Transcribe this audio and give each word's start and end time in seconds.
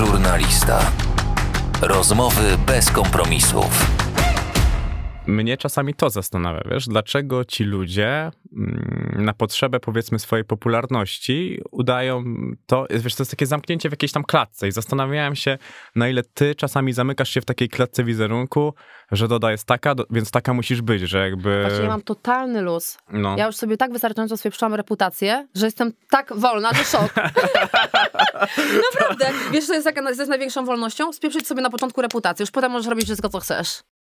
Żurnalista. 0.00 0.92
Rozmowy 1.82 2.58
bez 2.66 2.90
kompromisów. 2.90 3.86
Mnie 5.26 5.56
czasami 5.56 5.94
to 5.94 6.10
zastanawia, 6.10 6.60
wiesz, 6.70 6.86
dlaczego 6.86 7.44
ci 7.44 7.64
ludzie 7.64 8.30
mm, 8.56 9.24
na 9.24 9.32
potrzebę 9.32 9.80
powiedzmy 9.80 10.18
swojej 10.18 10.44
popularności 10.44 11.60
udają 11.70 12.24
to, 12.66 12.86
wiesz, 12.90 13.14
to 13.14 13.22
jest 13.22 13.30
takie 13.30 13.46
zamknięcie 13.46 13.88
w 13.88 13.92
jakiejś 13.92 14.12
tam 14.12 14.24
klatce 14.24 14.68
i 14.68 14.72
zastanawiałem 14.72 15.36
się, 15.36 15.58
na 15.96 16.08
ile 16.08 16.22
ty 16.22 16.54
czasami 16.54 16.92
zamykasz 16.92 17.30
się 17.30 17.40
w 17.40 17.44
takiej 17.44 17.68
klatce 17.68 18.04
wizerunku, 18.04 18.74
że 19.12 19.28
doda 19.28 19.50
jest 19.50 19.64
taka, 19.64 19.94
do, 19.94 20.04
więc 20.10 20.30
taka 20.30 20.54
musisz 20.54 20.82
być, 20.82 21.02
że 21.02 21.18
jakby... 21.18 21.64
Znaczy 21.68 21.82
ja 21.82 21.88
mam 21.88 22.02
totalny 22.02 22.62
luz. 22.62 22.98
No. 23.12 23.36
Ja 23.38 23.46
już 23.46 23.56
sobie 23.56 23.76
tak 23.76 23.92
wystarczająco 23.92 24.36
spieprzyłam 24.36 24.74
reputację, 24.74 25.48
że 25.54 25.66
jestem 25.66 25.92
tak 26.10 26.32
wolna, 26.36 26.74
że 26.74 26.84
szok. 26.84 27.14
Naprawdę. 29.10 29.50
Wiesz, 29.52 29.66
co 29.66 29.74
jest, 29.74 29.88
co 29.94 30.08
jest 30.08 30.28
największą 30.28 30.64
wolnością? 30.64 31.12
Spieprzyć 31.12 31.46
sobie 31.46 31.62
na 31.62 31.70
początku 31.70 32.02
reputację. 32.02 32.42
Już 32.42 32.50
potem 32.50 32.72
możesz 32.72 32.86
robić 32.86 33.04
wszystko, 33.04 33.28
co 33.28 33.40
chcesz. 33.40 33.82